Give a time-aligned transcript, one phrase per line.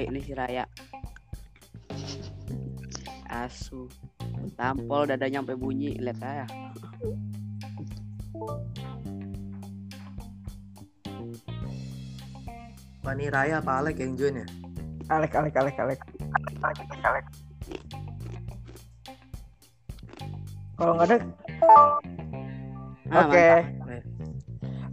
[0.00, 0.64] Tai nih si Raya.
[3.28, 3.84] Asu.
[4.56, 6.48] Tampol dadanya sampai bunyi, lihat saya.
[13.04, 14.46] Pani Raya apa Alek yang join ya?
[15.12, 16.00] Alek, Alek, Alek, Alek.
[20.80, 21.16] Kalau nggak ada,
[23.12, 23.46] Ah, oke.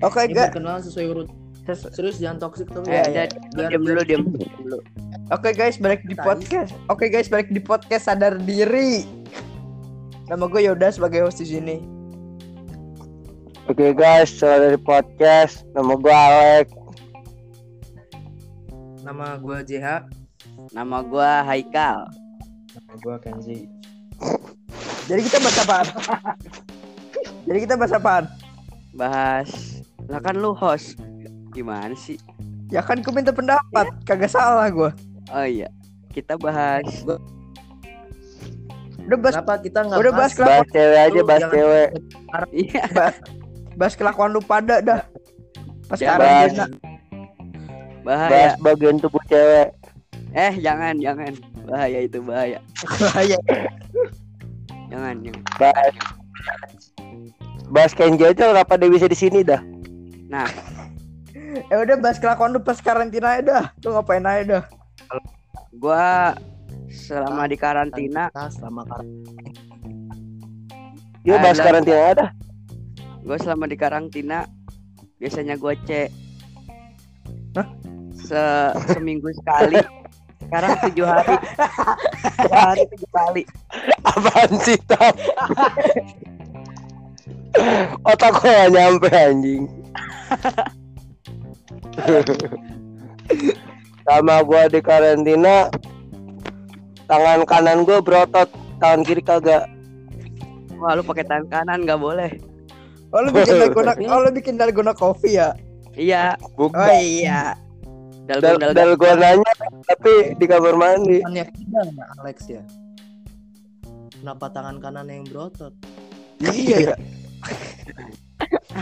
[0.03, 0.51] Oke, Ini guys.
[0.51, 1.29] berkenalan sesuai urut.
[1.75, 2.79] Serius jangan toxic tuh.
[2.87, 4.79] Eh, Iya, udah, diam dulu, diam dulu.
[5.27, 6.71] Oke guys, balik di podcast.
[6.87, 9.03] Oke guys, balik di podcast sadar diri.
[10.31, 11.77] Nama gue Yoda sebagai host di sini.
[13.67, 15.67] Oke guys, selamat dari podcast.
[15.75, 16.67] Nama gue Alek.
[19.03, 19.87] Nama gue JH.
[20.71, 22.07] Nama gua Haikal.
[22.71, 23.59] Nama gue Kenzi.
[25.11, 25.87] Jadi kita bahas apaan?
[27.51, 28.25] Jadi kita bahas apaan?
[28.95, 29.49] Bahas.
[30.07, 30.95] Lah kan lu host.
[31.51, 32.15] Gimana sih?
[32.71, 35.06] Ya kan gue minta pendapat, kagak salah gue.
[35.29, 35.67] Oh iya.
[36.09, 36.87] Kita bahas
[38.99, 41.89] Udah bahas, Kenapa kita nggak udah bahas bahas kelakuan, Bahas cewek aja, bahas jangan- cewek.
[42.51, 42.83] Iya.
[43.77, 44.99] bahas kelakuan lu pada dah.
[45.87, 46.65] Pas Ya, karantina.
[48.03, 48.29] Bahaya.
[48.29, 49.71] Bahas bagian tubuh cewek.
[50.33, 51.31] Eh, jangan, jangan.
[51.63, 52.59] Bahaya itu bahaya.
[52.99, 53.39] Bahaya.
[54.87, 55.43] Jangan, jangan.
[55.57, 55.93] Bahas
[57.67, 59.59] Bahas Kenji aja kenapa dia bisa di sini dah.
[60.27, 60.47] Nah,
[61.67, 63.65] Ya udah bahas kelakuan lu pas karantina aja dah.
[63.81, 64.63] Lu ngapain aja dah?
[65.77, 66.33] Gua
[66.89, 69.41] selama di karantina, selama karantina.
[71.21, 71.65] Yuk bahas Ada.
[71.69, 72.27] karantina ada.
[73.21, 74.37] gua selama di karantina
[75.19, 76.09] biasanya gua cek
[77.57, 77.67] Hah?
[78.13, 78.43] Se
[78.93, 79.81] seminggu sekali.
[80.45, 81.35] Sekarang tujuh hari.
[82.37, 83.43] Tujuh hari tujuh kali.
[84.05, 85.13] Apaan sih Tam?
[88.05, 89.65] Otak gua gak nyampe anjing.
[94.07, 95.67] Sama gua di karantina
[97.11, 98.47] tangan kanan gua berotot,
[98.79, 99.67] tangan kiri kagak.
[100.79, 102.31] Wah, lu pakai tangan kanan nggak boleh.
[103.11, 105.51] Oh lu bikin dalgona, oh lu bikin dalgona coffee ya?
[105.91, 106.87] Iya, Oh Bukan.
[107.03, 107.59] iya.
[108.31, 109.51] Dal dalgona dal gua nanya
[109.91, 111.19] tapi di kamar mandi.
[111.27, 111.43] Ya
[112.23, 112.63] Alex ya.
[114.15, 115.75] Kenapa tangan kanan yang berotot?
[116.39, 116.95] Iya ya.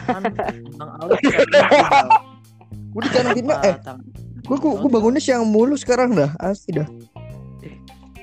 [0.05, 0.21] Kan
[0.75, 2.07] Bang Alex kan
[2.91, 6.89] Gue di karantina eh tangan gue gue gue bangunnya siang mulu sekarang dah asli dah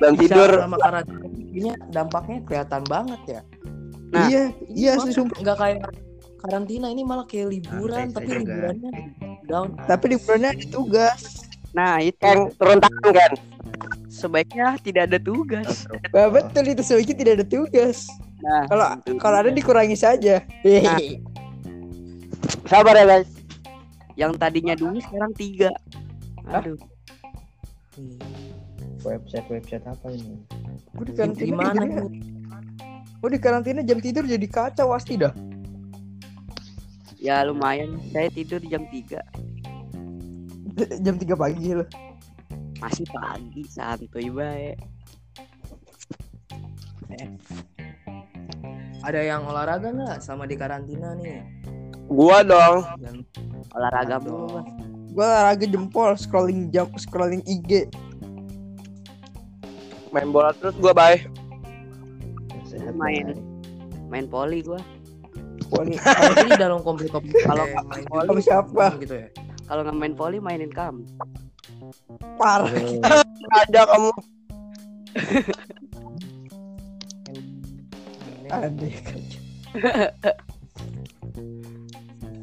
[0.02, 3.40] Dan tidur sama karantina ini dampaknya kelihatan banget ya.
[4.10, 4.26] Nah.
[4.26, 5.78] iya iya asli sumpah Enggak kayak
[6.42, 8.90] karantina ini malah kayak liburan Santai tapi liburannya
[9.46, 9.68] down.
[9.86, 11.20] tapi di bulannya ada tugas
[11.72, 13.32] Nah, itu kan turun tangan kan.
[14.12, 15.88] sebaiknya tidak ada tugas.
[16.12, 18.04] Bah, betul itu sebaiknya tidak ada tugas
[18.42, 18.86] Nah, kalau
[19.22, 20.98] kalau ada dikurangi saja Nah.
[22.70, 23.30] Sabar ya guys.
[24.12, 25.70] yang tadinya dua sekarang tiga.
[26.50, 26.78] Aduh,
[29.06, 30.40] website website apa ini
[30.96, 31.82] gue di karantina Gimana
[33.22, 35.32] gue di karantina jam tidur jadi kacau pasti dah
[37.22, 38.02] ya lumayan.
[38.10, 39.22] Saya tidur jam 3
[41.06, 41.86] jam 3 pagi loh
[42.82, 44.74] Masih pagi, santuy baik.
[49.06, 51.46] Ada yang olahraga nggak sama di karantina nih?
[52.10, 52.82] Gua dong.
[52.98, 53.22] Yang
[53.70, 54.81] Olahraga dong.
[55.12, 57.88] Gue olahraga jempol scrolling jam scrolling IG
[60.12, 61.24] Main bola terus gua bye.
[62.68, 63.32] sehat Main.
[64.12, 64.76] Main poli gua.
[65.72, 69.28] Wali Kalau ini dalam komplit-komplit Kalau main poli, siapa gitu ya.
[69.64, 71.00] kalau nggak main poli mainin kamu.
[72.36, 73.00] parah Aduh,
[73.64, 74.10] Ada kamu.
[78.52, 78.94] Aduh.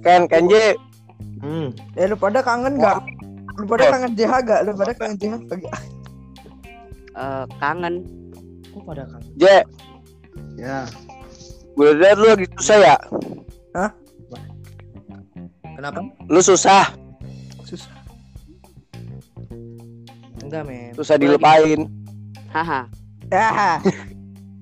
[0.01, 0.65] Ken Kenji.
[1.45, 3.03] hmm, eh lu pada kangen gak
[3.59, 5.75] lu pada kangen JH gak lu pada kangen JH gak
[7.19, 8.07] Eh, kangen.
[8.71, 9.19] Kok pada kan?
[9.35, 9.43] J.
[10.55, 10.87] ya
[11.75, 12.95] Gue liat lu lagi susah ya.
[15.75, 15.99] Kenapa?
[16.27, 16.91] Lu susah,
[17.67, 17.91] susah
[20.43, 20.91] Enggak, men.
[20.95, 21.87] susah dilupain.
[22.51, 22.87] Haha.
[23.27, 23.79] ya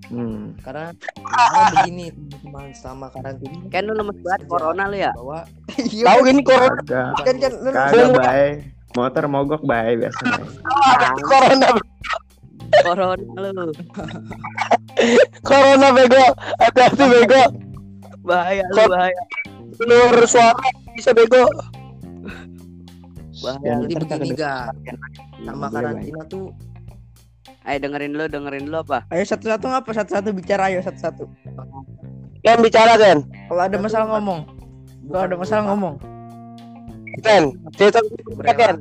[0.09, 0.59] hmm.
[0.63, 5.11] Karena, karena begini teman sama karantina Kan lu lemes banget corona lu ya.
[5.15, 5.39] bahwa
[5.93, 6.81] iya Tahu gini corona
[7.21, 8.55] kan kan lu baik
[8.95, 10.41] motor mogok baik biasanya
[11.21, 11.67] corona
[12.83, 13.73] Corona lu.
[15.47, 16.25] corona bego.
[16.59, 17.43] Hati-hati bego.
[18.27, 19.21] Bahaya lu, bahaya.
[19.79, 21.47] Keluar suara bisa bego.
[23.39, 23.71] Bahaya.
[23.87, 24.67] Jadi begini ga
[25.37, 26.49] Iya, sama karantina tuh
[27.67, 29.03] Ayo dengerin lu, dengerin lu apa?
[29.11, 31.27] ayo satu-satu ngapa satu-satu bicara ayo satu-satu
[32.39, 33.27] Ken bicara Ken.
[33.51, 34.39] kalau ada masalah ngomong
[35.11, 35.99] kalau ada masalah ngomong
[37.25, 37.49] Ken.
[37.75, 37.99] Cerita
[38.53, 38.77] Ken.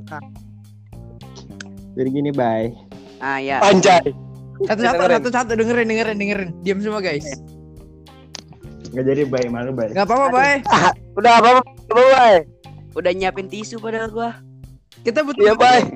[1.96, 2.68] Jadi gini, bye.
[3.24, 3.64] Ah ya.
[3.64, 4.12] Anjay.
[4.68, 6.50] Satu-satu, satu-satu dengerin, dengerin, dengerin.
[6.60, 7.24] Diam semua guys.
[8.92, 9.92] Nggak jadi bye, malu bye.
[9.92, 10.60] Gak apa-apa, Bay.
[11.16, 12.40] Udah apa apa bye.
[12.96, 14.30] Udah nyiapin tisu padahal gua.
[15.06, 15.86] Kita butuh Iya bye.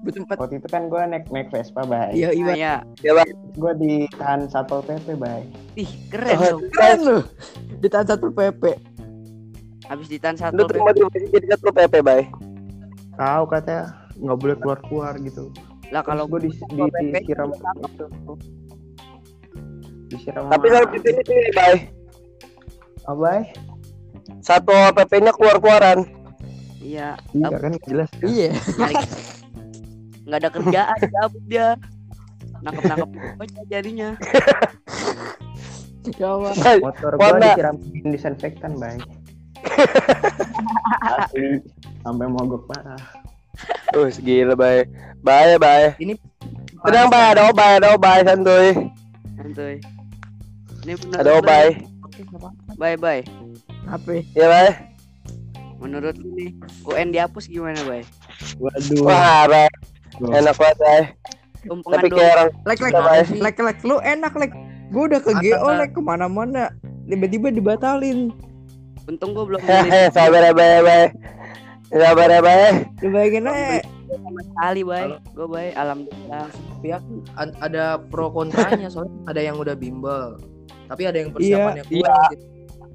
[0.00, 0.36] butuh empat.
[0.38, 2.14] Waktu itu kan gue naik naik Vespa, bye.
[2.14, 2.54] Iya, Ah, iya.
[2.54, 2.74] ya.
[3.02, 3.26] Ya bye.
[3.52, 5.42] Gue ditahan satpol pp, bye.
[5.74, 6.60] Ih, keren Oh, dong.
[6.70, 7.18] Keren lu.
[7.82, 8.78] Ditahan satu PP.
[9.84, 10.70] Habis ditahan Lu satu.
[10.70, 12.24] terima motivasi jadi ketua PP bye.
[13.14, 13.82] Tahu katanya
[14.14, 15.50] nggak boleh keluar keluar gitu.
[15.90, 18.06] Lah kalau gue di, di, PP, disiram itu.
[20.08, 20.46] Disiram.
[20.46, 21.90] Tapi kalau PP ini.
[23.04, 23.44] Oh, bye.
[24.40, 26.06] Satu PP-nya keluar-keluaran.
[26.84, 28.10] Iya, Iya kan jelas.
[28.12, 28.28] kan?
[28.28, 28.50] Iya.
[28.76, 28.94] nyari
[30.24, 31.68] nggak ada kerjaan gabut dia
[32.60, 33.10] nangkep nangkep
[33.40, 34.08] aja jadinya
[36.14, 36.52] Jawa.
[36.54, 36.84] Bye.
[36.84, 37.56] Motor Warna.
[37.56, 39.00] disiram disinfektan, bye.
[41.16, 41.64] Asli.
[42.00, 43.00] Sampai mogok parah.
[43.88, 44.84] Terus gila bye.
[45.24, 45.96] Bye bye.
[45.96, 46.20] Ini
[46.84, 48.76] Tenang bye, ada obay, ada obay santuy.
[49.34, 49.74] santuy
[50.84, 51.80] ini Ada obay.
[52.76, 53.24] bye bye
[53.88, 54.20] apa?
[54.36, 54.93] Ya bye.
[55.84, 56.50] Menurut lu nih
[56.88, 58.00] UN dihapus gimana bye
[58.56, 59.04] Waduh.
[59.04, 59.68] Wah.
[60.32, 61.04] Enak banget bye.
[61.64, 62.92] tumpengan Tapi dulu kayak orang Lek, lek,
[63.40, 64.52] lek, lek, lu enak, lek.
[64.88, 66.64] Gue udah ke Mantap, GO, lek, ke mana-mana.
[67.04, 68.30] Tiba-tiba dibatalin.
[69.04, 71.08] untung gua belum Hehe, beli sabar ya bye bye.
[71.90, 72.72] Sabar ya bye.
[73.00, 73.84] Lu bayangin aja.
[74.14, 76.46] sama sekali bye gua bye alhamdulillah
[76.78, 77.02] pihak
[77.34, 80.38] an- ada pro kontranya soalnya ada yang udah bimbel
[80.86, 82.46] tapi ada yang persiapannya kurang gitu.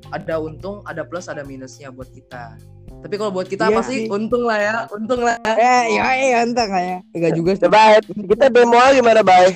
[0.10, 2.56] ada untung ada plus ada minusnya buat kita
[3.00, 4.06] tapi kalau buat kita Iya pasti sih.
[4.08, 7.00] untung lah ya untung lah Eh, iya, iya, entah kayak.
[7.10, 7.64] Enggak juga sih.
[7.64, 8.00] Ya bye.
[8.04, 9.52] Kita demo lagi gimana bye?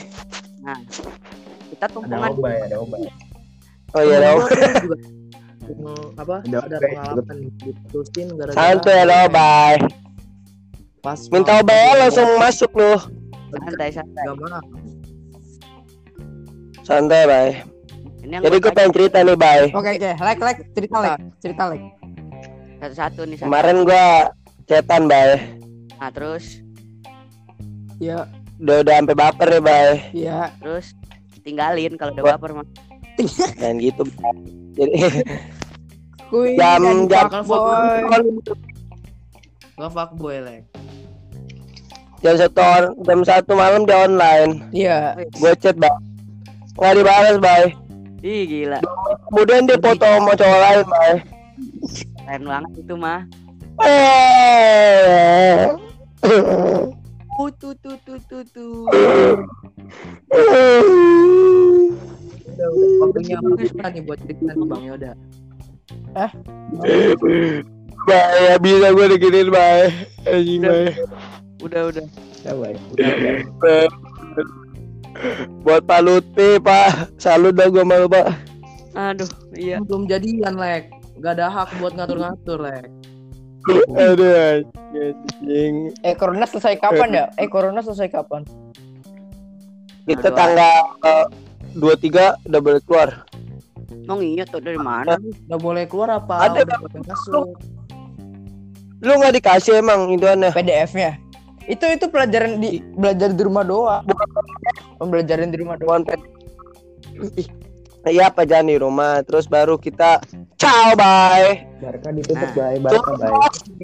[0.60, 0.80] nah
[1.68, 3.04] kita Ada tumpengan obay, ada obay.
[3.92, 4.40] Oh iya dong.
[4.80, 4.98] juga
[5.64, 9.74] Hmm, apa Ada ada pengalaman diputusin gara-gara Santuy ada obay.
[11.00, 12.96] pas Minta obay langsung masuk lu.
[13.54, 14.60] santai santai Gak mau.
[16.82, 17.52] Santai bye.
[18.20, 19.68] ini yang Jadi gue pengen cerita nih bye.
[19.70, 20.12] Oke, oke.
[20.18, 21.20] Lek, lek, cerita lek.
[21.40, 22.03] Cerita lek.
[22.84, 23.48] Satu satu nih santai.
[23.50, 24.06] Kemarin gua
[24.64, 25.36] cetan bye.
[25.96, 26.60] nah terus
[27.98, 28.28] Iya,
[28.58, 29.94] Udah udah sampai baper nih bye.
[30.12, 30.52] iya.
[30.58, 30.92] terus
[31.40, 32.68] tinggalin kalau udah baper mah
[33.60, 34.04] Dan gitu.
[34.74, 34.92] Jadi
[36.30, 38.02] Kuy Jam- jam- fuckboy.
[39.74, 40.62] Gak fuckboy lek
[42.20, 42.64] jam satu
[43.02, 44.52] jam satu malam dia online.
[44.72, 45.12] Iya.
[45.34, 45.92] Gue chat bye.
[46.74, 47.68] Nggak dibalas bye.
[48.20, 48.80] ih gila
[49.28, 51.16] Kemudian dia foto sama cowok lain bye.
[52.24, 53.22] Keren banget itu mah
[53.84, 55.66] Eh.
[57.34, 59.42] Tuh tuh tuh udah
[62.46, 62.68] udah
[63.02, 65.12] waktunya waktunya nih buat cerita nih bang Yoda
[68.04, 69.88] Bye, ya bisa gue diginin bye.
[70.26, 70.92] Anjing bye.
[71.60, 72.06] udah udah
[72.44, 72.76] Ya, bye.
[72.92, 73.36] Udah, udah.
[73.64, 73.88] Eh,
[75.64, 77.16] Buat Pak Lutfi, Pak.
[77.16, 78.28] Salut dah gue malu, Pak.
[78.94, 80.93] aduh iya belum jadian lek
[81.24, 82.92] gak ada hak buat ngatur-ngatur lek
[83.96, 84.60] Aduh,
[84.92, 85.96] anjing.
[86.04, 87.26] Eh, corona selesai kapan ya?
[87.40, 88.44] Eh, corona selesai kapan?
[90.04, 91.26] Kita tanggal eh,
[91.72, 93.24] dua tiga udah boleh keluar.
[94.04, 95.16] Emang iya tuh dari mana
[95.48, 97.56] Gak boleh keluar apa Ada, Udah masuk
[99.04, 100.52] Lu nggak dikasih emang ituannya?
[100.56, 101.20] PDF-nya.
[101.68, 104.08] Itu itu pelajaran di belajar di rumah doang.
[104.96, 106.08] Pembelajaran di rumah doang.
[106.08, 106.24] Bukan
[107.36, 107.48] Ih,
[108.04, 110.20] Iya apa jangan di rumah terus baru kita
[110.56, 111.64] ciao bye.
[111.80, 112.52] Barca ditutup, Nah.
[112.54, 112.78] bye.
[112.78, 113.32] Barca, bye.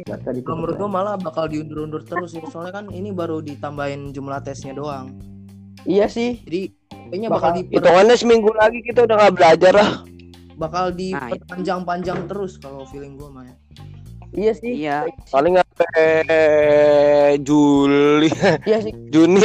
[0.04, 0.56] Barca Kalau ditutup.
[0.58, 5.16] menurut gua malah bakal diundur-undur terus ya soalnya kan ini baru ditambahin jumlah tesnya doang
[5.82, 6.44] Iya sih.
[6.44, 6.62] jadi
[7.08, 9.92] kayaknya bakal Bakal- diper, Hitungannya seminggu lagi kita udah nggak belajar lah.
[10.54, 11.20] bakal Nah, iya.
[11.32, 13.56] diperpanjang-panjang terus kalau feeling gua mah ya.
[14.30, 14.74] Iya sih.
[14.78, 16.22] iya Paling sampai
[17.40, 18.28] Juli,
[18.62, 18.92] Iya sih.
[19.14, 19.42] Juni,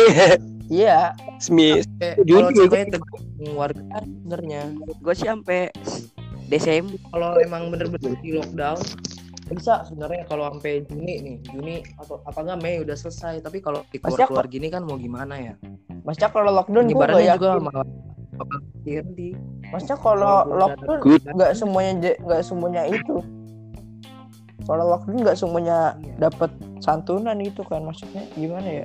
[0.72, 1.12] Iya.
[1.42, 1.82] Semi.
[2.00, 4.62] Ceritanya tergantung warga sebenarnya
[5.04, 5.68] gue sih sampai
[6.48, 8.80] Desember kalau emang bener-bener di lockdown
[9.52, 13.84] bisa sebenarnya kalau sampai Juni nih Juni atau apa enggak Mei udah selesai tapi kalau
[13.92, 15.54] di keluar keluar gini kan mau gimana ya
[16.04, 17.84] Masnya kalau lockdown gue nggak juga malah
[18.40, 19.36] bakal terhenti
[19.68, 20.98] Masnya kalau lockdown
[21.36, 21.92] nggak semuanya
[22.24, 23.16] nggak semuanya itu.
[24.64, 26.14] Kalau lockdown nggak semuanya Iya.
[26.28, 28.84] dapat santunan itu kan maksudnya gimana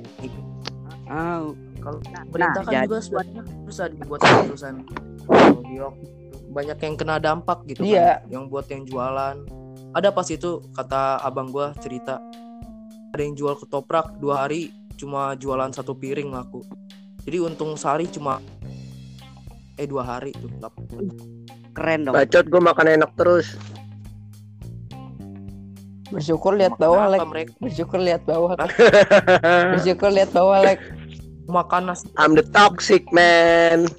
[1.10, 1.42] ah
[1.80, 4.74] kalau Nah, pemerintah kan jadi- juga sebenarnya bisa dibuat keputusan
[5.24, 5.94] lockdown
[6.50, 8.20] banyak yang kena dampak gitu Iya.
[8.20, 9.36] kan yang buat yang jualan
[9.90, 12.18] ada pas itu kata abang gua cerita
[13.10, 16.60] ada yang jual ketoprak dua hari cuma jualan satu piring laku
[17.22, 18.42] jadi untung sehari cuma
[19.74, 20.50] eh dua hari tuh
[21.70, 23.54] keren dong Bacot gue makan enak terus.
[26.10, 27.22] Bersyukur lihat bawah, Lek.
[27.22, 28.58] mereka Bersyukur lihat bawah.
[29.72, 30.82] Bersyukur lihat bawah, Lek.
[31.50, 33.90] Makan nasi I'm the toxic man.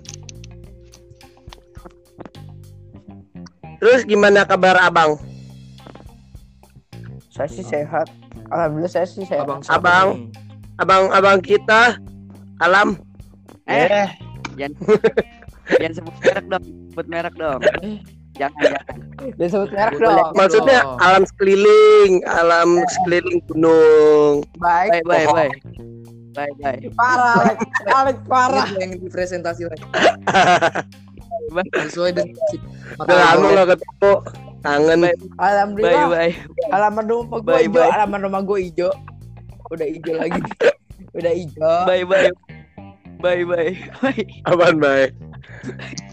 [3.82, 5.18] Terus gimana kabar abang?
[7.34, 8.08] Saya sih sehat.
[8.54, 9.48] Alhamdulillah saya sih sehat.
[9.48, 10.08] abang Abang.
[10.14, 10.30] nih?
[10.78, 11.98] Abang-abang kita
[12.62, 12.98] alam.
[13.66, 14.10] Eh,
[14.58, 14.78] jangan
[15.78, 17.62] jangan sebut merek dong, sebut merek dong.
[18.38, 18.86] Jangan, jangan.
[19.38, 20.30] Dan sebut merek dong.
[20.38, 24.46] Maksudnya alam sekeliling, alam sekeliling gunung.
[24.58, 25.06] Baik.
[25.06, 26.01] Bye, bye, bye.
[26.32, 26.80] Bye, bye.
[26.96, 27.58] Parah, Lek.
[27.86, 28.66] Alek parah.
[28.70, 29.84] Ini yang dipresentasi lagi
[31.52, 32.32] Bye, sesuai dengan
[32.96, 34.14] Udah lama gak ketemu.
[34.62, 35.00] Kangen.
[35.02, 36.08] bye, Alhamdulillah.
[36.08, 36.34] bye.
[36.70, 37.92] Halaman rumah gue Bye, hijau, bye.
[37.92, 38.92] halaman rumah gue hijau.
[39.68, 40.40] Udah hijau lagi.
[41.18, 41.78] Udah hijau.
[41.84, 42.30] Bye, bye.
[43.20, 43.74] Bye, bye.
[44.00, 44.24] Bye.
[44.48, 45.12] Apaan baik?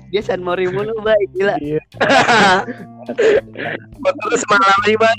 [0.08, 1.16] Dia San Mori mulu, bye.
[1.36, 1.54] Gila.
[4.00, 5.18] Motor semalam nih bang.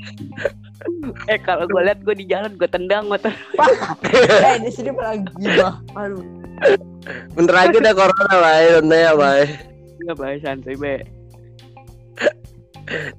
[1.28, 3.32] Eh, kalau gue lihat gue di jalan, gue tendang motor.
[4.10, 5.76] Eh, di sini malah gibah.
[5.94, 6.24] Aduh.
[7.36, 9.50] Bentar lagi udah corona baik, santai ya baik.
[10.00, 10.38] Iya, bye.
[10.40, 11.00] Santai, bye.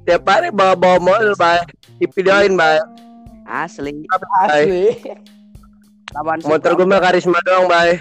[0.02, 1.66] Tiap hari bawa-bawa mobil baik.
[1.98, 2.82] Divideoin baik.
[3.44, 4.04] Asli.
[4.40, 4.96] Asli.
[6.10, 8.00] Lawan Motor gue mah karisma doang baik.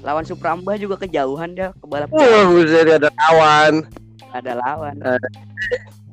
[0.00, 3.80] lawan Suprambah juga kejauhan dia ke balap Wah, buset ada kawan.
[4.30, 4.94] ada lawan.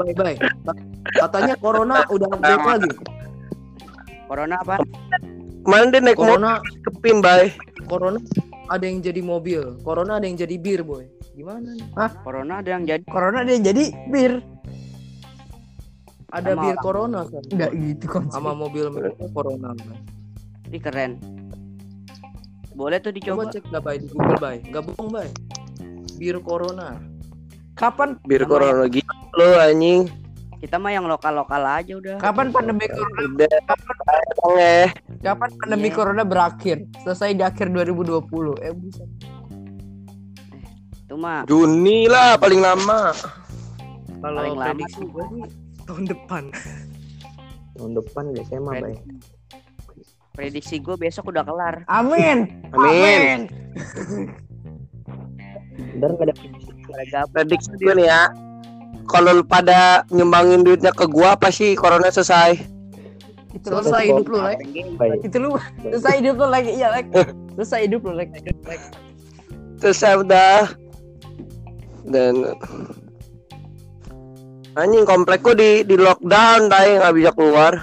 [0.01, 0.37] Bye bye
[1.13, 2.91] katanya corona udah update lagi
[4.31, 4.79] Corona apa?
[5.67, 6.51] Kemarin dia naik corona
[6.87, 7.51] kepim baik.
[7.83, 8.15] corona
[8.71, 11.03] ada yang jadi mobil corona ada yang jadi bir boy
[11.35, 11.83] gimana nih
[12.23, 14.39] Corona ada yang jadi Corona dia jadi bir.
[16.31, 16.79] ada Sama bir orang.
[16.79, 18.31] corona kan Enggak gitu konsep.
[18.31, 19.95] sama mobil mereka corona kan.
[20.71, 21.19] Ih, keren.
[22.71, 23.51] Boleh tuh coba dicoba.
[23.51, 25.27] cek dah bay di google bay nggak bohong bay
[26.15, 26.95] bir corona
[27.73, 29.01] Kapan Bir lagi
[29.33, 30.05] lu anjing.
[30.61, 32.15] Kita mah yang lokal-lokal aja udah.
[32.21, 33.49] kapan pandemi corona Udah.
[33.49, 34.81] Datang ya.
[35.23, 35.95] kapan pandemi Iya.
[35.95, 36.77] corona berakhir?
[37.01, 38.53] Selesai di akhir 2020.
[38.61, 39.09] Eh buset.
[41.01, 43.09] Itu mah Juni lah paling lama.
[44.21, 45.41] kalau Paling lama prediksi gue sih
[45.81, 46.43] tahun depan
[47.73, 48.83] Tahun depan SMA, Keren.
[48.85, 48.95] Bay.
[50.31, 51.75] prediksi gue besok udah kelar.
[51.89, 52.69] Amin.
[52.69, 53.49] Amin.
[55.91, 56.35] Ntar nggak ada
[57.09, 57.33] Gabut.
[57.33, 58.21] Prediksi gue nih ya.
[59.09, 62.59] Kalau lu pada nyumbangin duitnya ke gua pasti corona selesai.
[63.51, 64.63] Itu lu selesai hidup lu like
[64.95, 65.11] Bay.
[65.19, 65.49] itu lu
[65.83, 67.11] selesai hidup lu lagi iya like
[67.59, 68.31] selesai hidup lu like
[69.81, 70.71] Selesai udah.
[72.07, 72.55] Dan
[74.79, 77.73] anjing komplekku di di lockdown, tay nggak bisa keluar.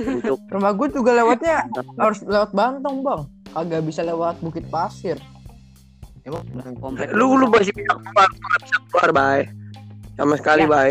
[0.52, 1.66] Rumah gue juga lewatnya
[1.98, 5.18] harus lewat Bantong bang kagak bisa lewat Bukit Pasir
[6.24, 6.44] emang
[6.76, 9.40] Komplek lu lu masih bisa keluar, bisa keluar, bay.
[10.14, 10.70] Sama sekali, Ya.
[10.70, 10.90] bay.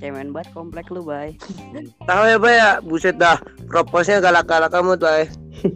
[0.00, 1.36] cemen banget komplek lu, Bay.
[2.08, 3.36] Tahu ya, bay ya, buset dah.
[3.68, 5.28] Proposnya galak-galak kamu, bay.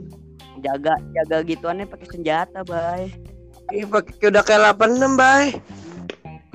[0.65, 3.13] Jaga jaga gituannya pakai senjata, Bay.
[3.69, 5.45] Ini pakai udah kayak 86, bay.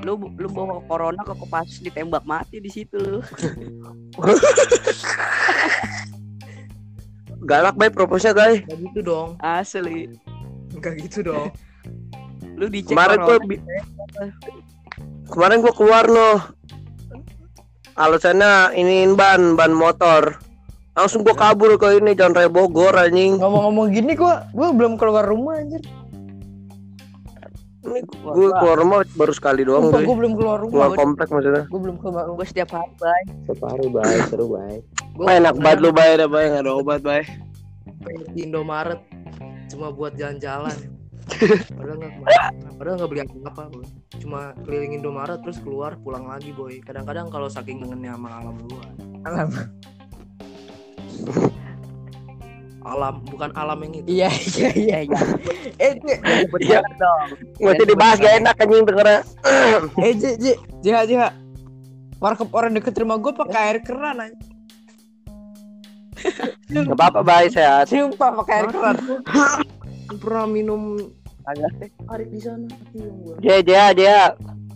[0.02, 3.22] Lu lu bawa corona ke Kopassus ditembak mati di situ lu.
[7.42, 8.62] Galak, bay, proposnya, guys.
[8.66, 10.10] nggak gitu dong Asli.
[10.76, 11.50] nggak gitu dong
[12.56, 13.48] Lu dicek Kemarin gua corona.
[13.48, 13.64] bi-
[15.26, 16.40] kemarin gua keluar noh.
[17.94, 20.40] Alasannya iniin ban, ban motor.
[20.92, 23.40] Langsung gua kabur ke ini Jalan Raya Bogor anjing.
[23.40, 25.80] ngomong-ngomong gini gua gua belum keluar rumah anjir
[27.80, 31.64] Ini gua keluar rumah baru sekali doang Sumpah, gua belum keluar Keluar rumah komplek maksudnya.
[31.66, 33.22] gua belum keluar rumah Gue setiap hari, Bay.
[33.48, 34.16] Separuh, Bay.
[34.28, 34.76] Seru, Bay.
[35.16, 37.24] Wah, enak banget lu bayar dah bay, nggak ada obat bay.
[38.34, 39.00] Indomaret
[39.68, 40.76] cuma buat jalan-jalan
[41.70, 43.86] padahal nggak ke mana padahal nggak beli apa-apa boy
[44.18, 48.88] cuma keliling Indomaret terus keluar pulang lagi boy kadang-kadang kalau saking kangennya sama alam luar
[49.22, 49.50] Alam.
[52.82, 54.70] alam bukan alam yang itu iya iya
[55.04, 55.20] iya
[55.78, 56.16] Eh, ya.
[56.20, 56.80] eh Iya.
[56.94, 57.28] dong.
[57.56, 59.20] Nggak usah dibahas gak enak anjing dengernya.
[60.04, 61.28] eh Ji, Ji, jiha jiha
[62.18, 64.44] warkop orang deket rumah gua pakai air keran anjir
[66.70, 67.88] Gak apa-apa bay, sehat.
[67.88, 68.96] sumpah pakai air keran
[70.18, 70.98] pernah minum
[71.50, 71.74] Kagak
[72.08, 74.20] arik di sana yang gua Dia dia dia.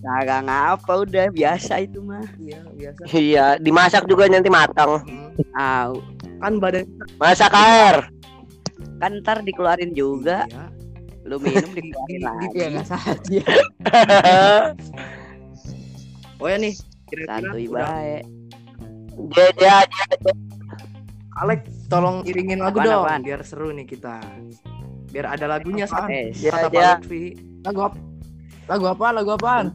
[0.01, 2.25] kagak ngapa udah biasa itu mah.
[2.35, 4.99] iya biasa Iya, dimasak juga nanti matang.
[4.99, 5.31] Hmm.
[5.53, 6.01] Au.
[6.39, 6.83] kan badan
[7.15, 8.09] Masak air.
[8.97, 10.43] Kan ntar dikeluarin juga.
[10.43, 10.65] Iya.
[11.23, 12.47] Lu minum dikeluarin Di- lagi.
[12.53, 13.45] ya nggak salah dia
[16.35, 16.73] oh ya nih
[17.05, 18.23] kira-kira Santuy baik.
[19.29, 20.05] Dia dia dia.
[20.17, 20.33] dia.
[21.35, 23.21] Alek tolong iringin lagu Apaan, dong apaan?
[23.21, 24.19] biar seru nih kita
[25.13, 26.09] biar ada lagunya Apaan?
[26.09, 26.97] Eh, kata dia.
[26.97, 27.23] Pak Lutfi
[27.63, 27.97] lagu apa
[28.65, 29.65] lagu apa lagu apaan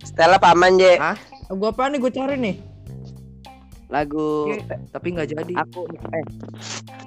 [0.00, 0.94] Stella paman je.
[0.96, 1.18] Hah?
[1.46, 2.56] lagu apa nih gue cari nih
[3.86, 4.50] Lagu
[4.90, 5.52] Tapi nggak jadi.
[5.62, 6.26] aku eh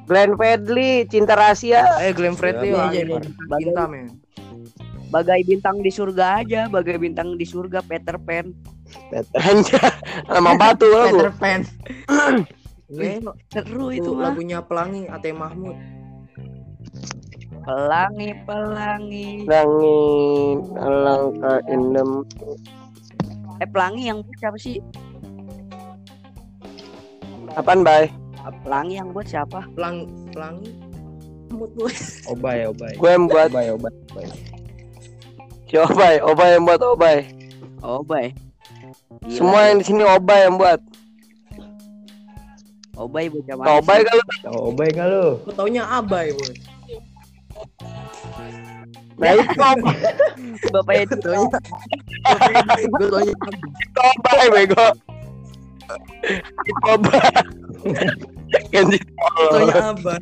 [0.08, 1.84] Glenn Fredly, Cinta Rahasia.
[2.00, 3.20] Eh Glenn Fredly Iya, iya, iya.
[3.60, 4.16] Cinta men.
[5.10, 8.56] bagai bintang di surga aja, bagai bintang di surga Peter Pan.
[9.36, 9.82] Anjir,
[10.26, 11.20] sama batu lagu.
[11.20, 11.60] Peter Pan.
[13.52, 15.76] Seru itu lagunya Pelangi Ate Mahmud.
[17.70, 19.46] Pelangi, pelangi.
[19.46, 22.26] Langit alangkah indah.
[23.62, 24.82] Eh pelangi yang buat siapa sih?
[27.54, 28.10] Apaan, Bay?
[28.66, 29.70] Pelangi yang buat siapa?
[29.78, 30.74] Pelangi Pelangi
[31.54, 31.94] boy.
[32.34, 32.94] Obay, obay.
[32.98, 33.94] Gue yang buat Obay, obay.
[33.94, 34.28] obay.
[35.70, 37.18] si Obay, Obay yang buat Obay.
[37.86, 38.34] Oh, bay.
[39.30, 40.82] Gila, Semua yang di sini Obay yang buat.
[42.98, 44.90] Obay mana Obay kalau obay?
[45.46, 46.79] Gue taunya Abai boy.
[49.20, 49.54] Itu
[50.74, 51.60] Bapaknya Gue itu taunya.
[52.88, 53.36] Gue taunya
[54.00, 54.88] Obay bego.
[56.68, 57.20] Itu Obay.
[58.72, 60.20] Ganti Gue taunya Abai.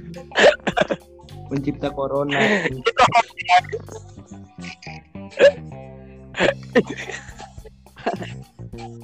[1.48, 2.38] Pencipta corona.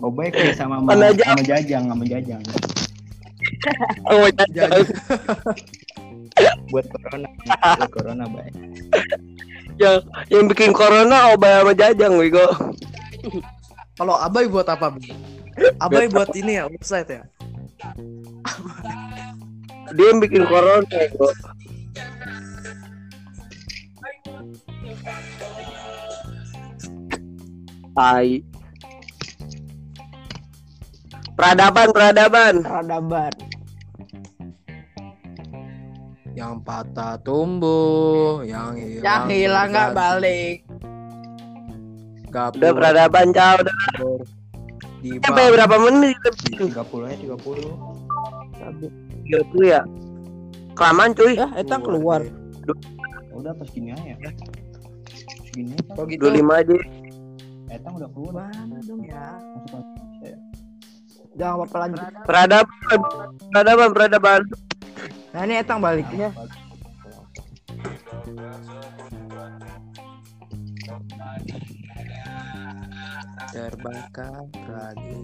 [0.03, 1.23] Obay kayak sama sama, aja?
[1.33, 2.41] sama jajang, sama jajang.
[4.11, 4.83] Oh, Jadi
[6.73, 7.27] Buat corona,
[7.77, 8.49] buat corona, bay.
[9.79, 9.97] Yang
[10.29, 12.45] yang bikin corona Obay sama Jajang bego.
[13.99, 14.93] kalau Abai buat apa?
[15.81, 17.21] Abai buat ini ya website ya.
[19.93, 21.29] Dia yang bikin corona bego.
[27.93, 28.29] Tai.
[31.33, 32.55] Peradaban, peradaban.
[32.65, 33.52] Peradaban.
[36.33, 39.05] Yang patah tumbuh, yang hilang.
[39.05, 40.57] Yang hilang nggak balik.
[42.33, 43.61] Gapur Udah peradaban, ciao.
[43.61, 43.75] Udah
[45.03, 46.15] di sampai berapa menit?
[46.55, 46.71] 30
[47.11, 47.75] ya, 30.
[49.27, 49.81] 30 ya.
[50.73, 51.35] Kelamaan cuy.
[51.35, 52.23] Ya, eta keluar.
[53.35, 54.15] Udah pas gini aja.
[55.53, 56.75] Gini, Kalau gitu 25 aja.
[57.67, 58.47] Etang udah keluar.
[58.55, 59.37] Mana dong ya?
[60.23, 60.37] Ya.
[61.35, 61.99] Jangan apa lanjut.
[62.23, 62.99] Peradaban,
[63.51, 64.41] peradaban, peradaban.
[65.33, 66.29] Nah ini etang baliknya.
[73.53, 75.21] terbakar lagi.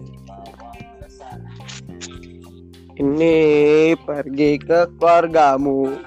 [2.94, 3.34] Ini
[4.06, 5.98] pergi ke keluargamu.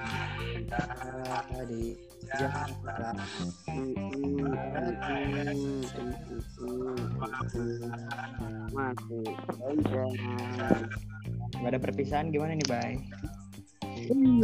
[11.54, 12.92] Gak ada perpisahan gimana nih, bay?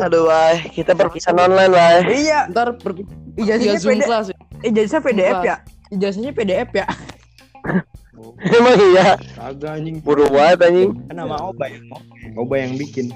[0.01, 0.55] Aduh, bay.
[0.73, 1.97] Kita berpisah online, bay.
[2.09, 2.49] Iya.
[2.51, 2.93] Ntar per
[3.37, 4.07] Ijazahnya Zoom PD.
[4.07, 4.27] class.
[4.31, 4.39] ya.
[4.65, 5.57] Ijazahnya PDF ya.
[5.91, 6.87] Ijazahnya PDF ya.
[8.57, 9.09] Emang iya.
[9.37, 9.97] Kagak anjing.
[10.01, 10.91] Buru banget anjing.
[11.09, 11.81] Kan nama Obay.
[12.37, 13.13] Obay yang bikin.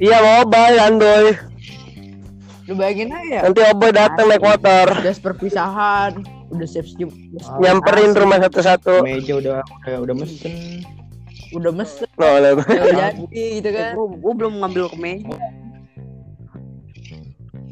[0.00, 1.36] Iya, mau bay, Andoy.
[2.70, 3.40] Lu bayangin aja ya.
[3.42, 4.86] Nanti Oboy datang naik motor.
[5.02, 6.22] Udah perpisahan.
[6.54, 7.10] Udah siap siap.
[7.58, 9.02] Nyamperin rumah satu-satu.
[9.02, 10.86] Meja udah udah, udah mesen.
[11.50, 12.06] Udah mesen.
[12.14, 13.98] Oleh Udah jadi gitu kan.
[13.98, 15.34] Gue gue belum ngambil ke meja.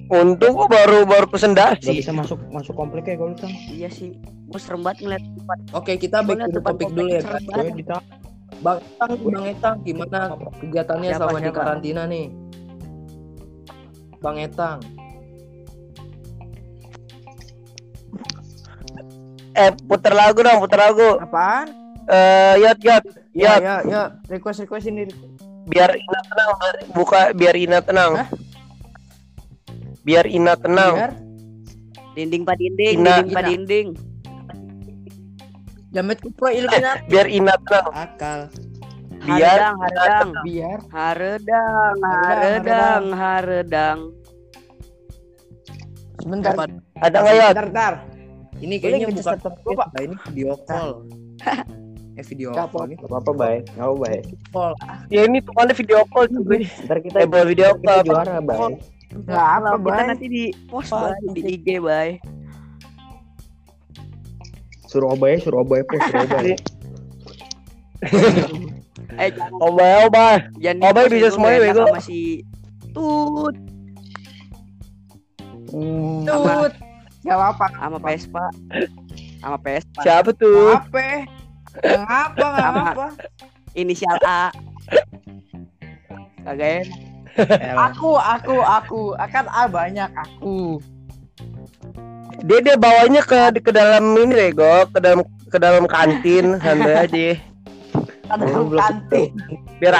[0.08, 2.00] Untung gua baru baru pesen Gak dasi.
[2.00, 3.52] bisa masuk masuk komplek ya kalau tang.
[3.68, 4.16] Iya sih.
[4.48, 5.58] Gue serem banget ngeliat tempat.
[5.76, 7.20] Oke, kita back to the topic dulu ya.
[7.76, 8.00] ditang.
[8.58, 10.18] Bang Etang, Bang Etang gimana
[10.58, 11.58] kegiatannya Siapa, selama di siapa?
[11.60, 12.26] karantina nih?
[14.18, 14.78] Bang Etang.
[19.52, 21.18] Eh, puter lagu dong, puter lagu.
[21.18, 21.66] Apaan?
[22.08, 23.60] Eh, yot yot, Ya yot.
[23.60, 24.02] ya ya.
[24.26, 25.04] Request request ini.
[25.68, 26.50] Biar Ina tenang,
[26.96, 28.12] buka biar Ina tenang.
[28.16, 28.28] Hah?
[30.08, 30.94] Biar Ina tenang.
[30.96, 31.12] Biar
[32.16, 33.12] Dinding pak dinding, Ina.
[33.20, 33.48] dinding pak Ina.
[33.52, 33.88] dinding.
[35.90, 37.04] Jamet kupro Illuminati.
[37.06, 37.86] Biar Ina tenang.
[37.92, 38.40] Akal.
[39.20, 43.98] Biar Haredang, haredang, Biar haredang, haredang, haredang.
[46.18, 46.52] sebentar.
[46.54, 46.64] Apa?
[46.98, 47.44] ada nggak yot?
[47.44, 47.94] Bentar, bentar.
[48.58, 49.36] Ini kayaknya bukan
[49.68, 49.86] Pak?
[50.00, 50.90] Ini video call.
[52.18, 53.56] eh video Nggak call ini Gak apa-apa, bay.
[53.68, 54.18] Gak apa, bay.
[54.48, 54.72] call.
[55.12, 56.64] Ya ini tuh ada video call cuy.
[56.64, 58.02] Ntar kita Eh, video kita call.
[58.02, 58.58] juara, bay.
[59.08, 62.08] Enggak apa, kita nanti di post bay, di IG bay.
[64.84, 66.52] Suruh obay, suruh obay, pos, suruh obay.
[69.18, 70.34] Eh jangan Obay, obay.
[70.62, 71.82] jangan Bay, di-post bisa semuanya, enak bego.
[71.86, 72.20] sama si
[72.92, 73.56] Tut
[75.68, 76.22] Hmm.
[76.22, 76.72] Tut.
[77.20, 77.66] Gak apa-apa.
[77.74, 78.44] sama Vespa.
[79.36, 80.00] Sama Vespa.
[80.00, 80.72] Siapa tuh?
[80.72, 81.26] Apa?
[81.82, 82.44] Yang apa?
[82.46, 82.82] Nggak Sama.
[82.88, 83.06] apa?
[83.74, 84.48] Inisial A.
[86.40, 87.00] Kagak enak.
[87.88, 89.02] Aku, aku, aku.
[89.14, 90.82] Akan A banyak aku.
[92.42, 96.94] Dia dia bawanya ke ke dalam ini deh, go, ke dalam ke dalam kantin santai
[97.04, 97.28] aja.
[98.28, 99.30] Ada kantin.
[99.78, 99.94] Biar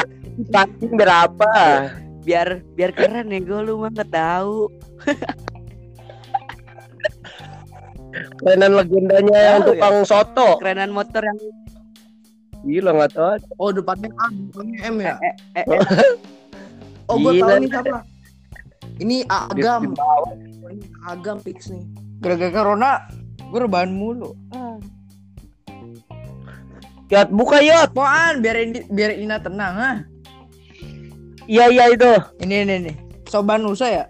[0.49, 1.51] Pancing berapa?
[2.23, 4.69] biar biar keren ya gue lu mah nggak tahu
[8.45, 9.81] Mainan legendanya yang Tahu ya?
[9.81, 10.49] tukang soto.
[10.61, 11.39] kerenan motor yang
[12.67, 13.39] Gila nggak tahu.
[13.57, 15.15] Oh depannya A, depannya M ya.
[15.23, 15.65] eh, eh,
[17.09, 17.99] Oh gue tahu nih siapa.
[19.01, 19.97] Ini Agam.
[20.69, 21.85] Ini Agam fix nih.
[22.21, 22.91] Gara-gara corona
[23.49, 24.37] gue rebahan mulu.
[27.09, 27.89] Yot buka yot.
[27.97, 28.45] Apaan?
[28.45, 29.99] Biar ini biar Ina tenang ah.
[31.49, 32.13] Iya iya itu.
[32.45, 32.97] Ini ini nih.
[33.25, 34.05] Soban Nusa ya?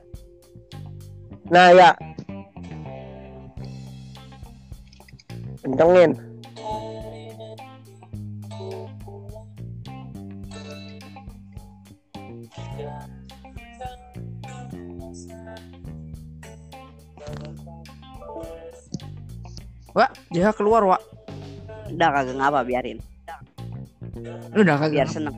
[1.54, 1.94] Nah ya.
[5.62, 6.27] Kencengin.
[19.98, 21.02] Wak, dia keluar, Wak.
[21.88, 22.98] udah kagak ngapa biarin
[24.52, 24.94] Lu udah kagak.
[24.94, 25.34] biar seneng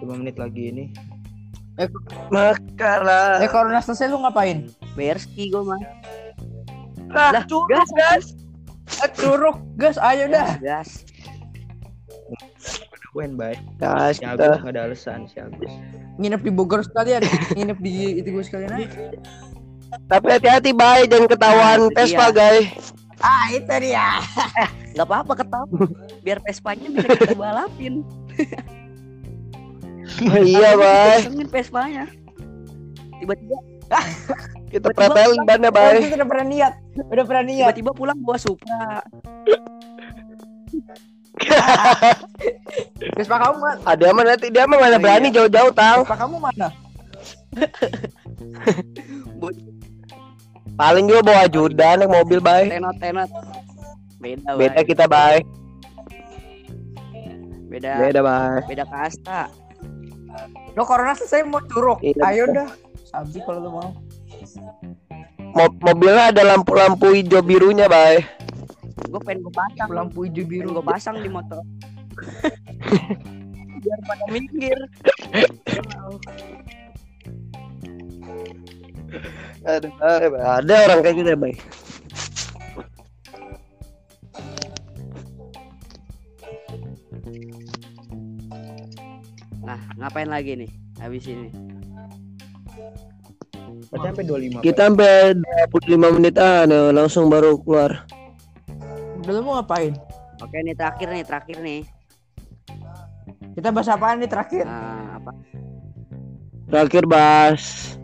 [0.00, 0.84] 5 menit lagi ini.
[2.28, 3.38] Makalah.
[3.38, 4.66] Eh corona selesai lu ngapain?
[4.92, 5.78] Berski gue mah
[7.08, 8.24] Lah, lah gas gas
[8.96, 10.58] Eh, curug, gas, ayo dah.
[10.58, 11.02] gas
[13.12, 13.62] Wen baik.
[13.76, 14.58] Gas Si kita.
[14.58, 15.70] Agus ada alasan si Agus.
[16.16, 18.88] Nginep di Bogor sekalian, nginep di itu gue sekalian aja.
[20.08, 22.34] Tapi hati-hati bye jangan ketahuan Vespa dia.
[22.34, 22.90] guys.
[23.22, 24.18] Ah, itu dia.
[24.94, 25.66] nggak apa-apa ketawa
[26.22, 28.06] biar Vespanya bisa kita balapin
[30.38, 31.18] iya bye.
[31.18, 32.04] Kencengin Vespanya
[33.18, 33.58] tiba-tiba
[34.74, 35.98] Kita pretelin bannya Oh, bye.
[35.98, 36.72] kita udah pernah niat.
[37.06, 37.58] Udah pernah niat.
[37.74, 39.02] tiba-tiba pulang bawa Supra
[43.18, 43.78] Vespa kamu mana?
[43.84, 45.34] Ada mah nanti dia mah mana Oh, berani iya.
[45.42, 46.02] jauh-jauh tang.
[46.02, 46.68] Vespa kamu mana?
[50.74, 52.66] Paling juga bawa ajudan naik mobil bye.
[52.66, 53.30] tenot tenot
[54.18, 54.84] beda Beda Bay.
[54.84, 55.40] kita bye.
[57.68, 58.60] beda Beda bye.
[58.64, 59.40] beda kasta
[60.74, 62.02] Lo corona selesai mau curug.
[62.02, 62.20] Iya.
[62.26, 62.66] Ayo dah.
[63.06, 63.88] Sabi kalau lu mau.
[65.54, 68.20] Mo- mobilnya ada lampu-lampu hijau birunya bye.
[69.04, 70.68] gue pengen gue pasang Lampu hijau biru.
[70.72, 71.60] gue pasang di motor
[73.78, 74.74] biar pada minggir
[79.64, 79.88] Ada,
[80.60, 81.56] ada orang kayak gitu ya bye.
[89.64, 91.50] nah ngapain lagi nih habis ini
[93.94, 94.24] Berarti sampai
[94.58, 94.66] 25.
[94.66, 95.14] Kita sampai
[95.70, 98.02] 25 menitan ya, langsung baru keluar.
[99.22, 99.94] Udah lu mau ngapain?
[100.42, 101.80] oke nih terakhir nih terakhir nih
[103.54, 104.66] Kita bahas apaan nih terakhir?
[104.66, 105.30] nah, apa
[106.66, 107.94] Terakhir bahas.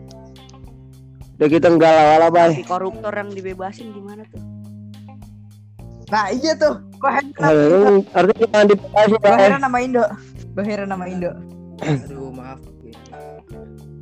[1.41, 2.53] Udah kita enggak lah bye.
[2.53, 4.51] si koruptor yang dibebasin gimana tuh
[6.11, 6.75] Nah, iya tuh.
[6.99, 9.31] Bahera Aduh, Artinya jangan dibahas ya bye.
[9.31, 10.03] Bahera nama Indo.
[10.53, 11.31] Bahera nama Indo.
[11.81, 12.59] Aduh maaf.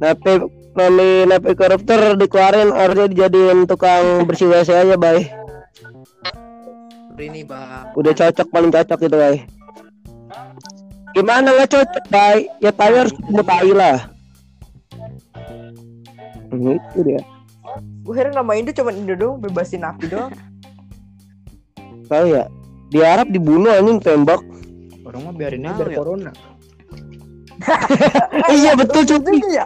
[0.01, 0.31] Napi
[0.73, 5.21] Napi napi koruptor dikeluarin harusnya dijadiin tukang bersih WC aja bye.
[5.21, 7.93] Seperti ini bang.
[7.93, 9.37] Udah cocok paling cocok itu bye.
[11.13, 12.41] Gimana nggak cocok bye?
[12.57, 14.09] Ya tai harus tai lah.
[16.49, 17.21] Hmm, Itu dia.
[18.01, 20.33] Gue heran nama Indo cuma Indo doang bebasin api doang.
[22.05, 22.49] Tahu ya?
[22.89, 24.41] Di Arab dibunuh anjing tembak.
[25.03, 25.97] Orang mah biarin aja biar ya.
[25.97, 26.31] corona.
[28.55, 29.37] iya betul cuy.
[29.45, 29.65] Iya.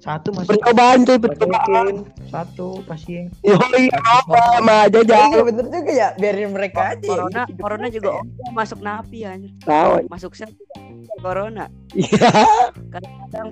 [0.00, 1.94] Satu masih Percobaan cuy, percobaan.
[2.26, 3.28] Satu pasien.
[3.44, 6.08] Yo iya apa sama aja Iya jangan bener juga ya.
[6.16, 7.04] Biarin mereka aja.
[7.04, 7.10] ya.
[7.10, 8.22] corona corona juga ya.
[8.50, 10.08] masuk napi anjir tahu.
[10.08, 10.50] masuk sel
[11.20, 12.26] corona Iya.
[12.88, 13.48] kadang-kadang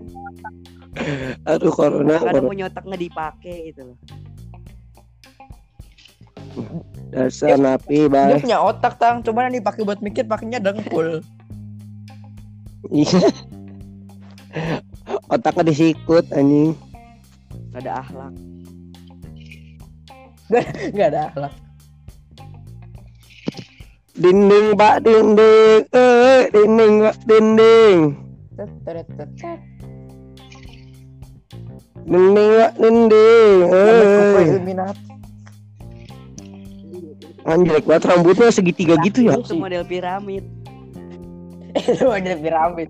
[1.51, 2.19] Aduh corona.
[2.19, 2.49] corona.
[2.49, 3.99] punya otak nggak dipakai gitu loh
[7.15, 8.43] Dasar napi Dia bye.
[8.43, 11.23] punya otak tang, cuma yang dipakai buat mikir pakainya dengkul.
[12.91, 13.31] Iya.
[15.31, 16.75] Otaknya disikut anjing.
[17.71, 18.35] nggak ada akhlak
[20.97, 21.55] Gak ada akhlak.
[24.19, 27.99] Dinding pak dinding, eh dinding pak dinding,
[33.61, 34.45] eh.
[34.49, 35.03] Illuminati.
[37.49, 39.41] Anjir banget rambutnya segitiga gitu ya.
[39.41, 40.45] itu model piramid
[41.73, 42.89] Itu ada piramid.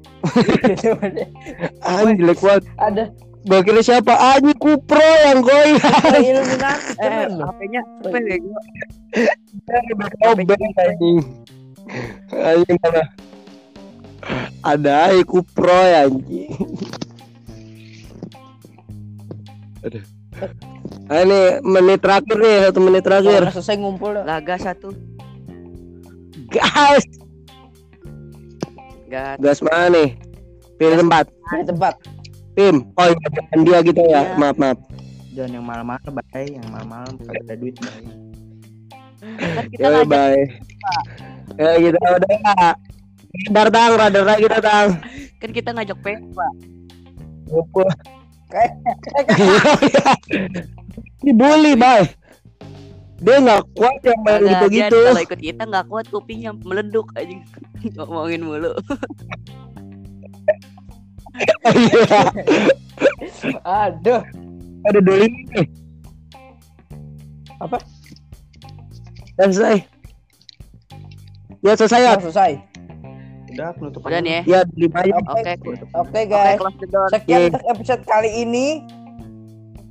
[1.87, 2.65] Anjir banget.
[2.79, 3.05] ada
[3.49, 4.13] Gua kira siapa?
[4.13, 5.81] Anjing kupro yang goyang.
[6.21, 7.33] Illuminati eh.
[7.33, 8.53] HP-nya HP bego
[10.29, 11.19] Obeng anjing.
[12.35, 13.03] Anjing mana?
[14.61, 16.68] Ada kupro ya anjing.
[19.89, 20.05] Aduh.
[21.09, 23.49] Ah, ini menit terakhir nih, satu menit terakhir.
[23.49, 24.29] udah selesai ngumpul dah.
[24.29, 24.93] laga satu
[26.53, 27.05] Guys,
[29.09, 30.09] gas Gas mana nih?
[30.77, 31.33] Pilih tempat.
[31.33, 31.95] Di tempat.
[32.57, 32.89] Tim.
[32.97, 34.21] Oh iya, jangan dia gitu ya.
[34.21, 34.37] Iya.
[34.37, 34.79] Maaf maaf.
[35.33, 36.47] Jangan yang malam-malam, bay.
[36.53, 40.43] Yang malam-malam kagak ada duit, kan kita Ya ngajak bye.
[41.59, 42.71] Ya gitu udah ya.
[43.49, 44.89] Radar tang, radar lagi kita tang.
[45.39, 46.49] kan kita ngajak Pemba
[47.49, 47.89] Pukul.
[51.25, 52.09] Dibully, bye.
[53.19, 55.11] Dia nggak kuat yang main gitu-gitu.
[55.11, 57.35] Kalau ikut kita nggak kuat kupingnya meleduk aja
[57.99, 58.71] ngomongin mulu
[63.67, 64.23] aduh.
[64.87, 65.67] Ada dulu nih.
[67.59, 67.83] Apa?
[69.39, 69.79] Ya, selesai.
[71.63, 72.15] Ya selesai ya.
[72.23, 72.68] Selesai.
[73.51, 74.09] Udah penutupan.
[74.09, 75.13] udah nih ya Ya lima aja.
[75.17, 75.53] oke
[75.95, 76.59] Oke guys.
[76.79, 77.61] jedor Sekian Iya.
[77.69, 78.67] episode kali ini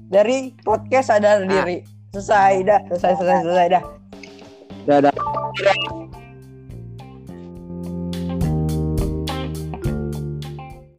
[0.08, 1.84] dari podcast sadar diri.
[2.10, 3.84] Selesai dah, selesai selesai selesai dah.
[4.86, 6.27] Dadah.